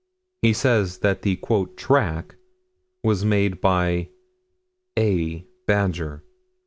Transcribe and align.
He 0.41 0.51
says 0.51 0.97
that 1.01 1.21
the 1.21 1.39
"track" 1.75 2.35
was 3.03 3.23
made 3.23 3.61
by 3.61 4.09
"a" 4.97 5.45
badger. 5.67 6.23